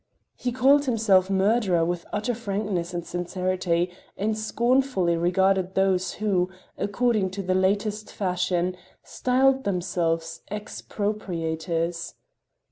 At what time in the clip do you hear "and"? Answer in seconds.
2.91-3.05, 4.17-4.35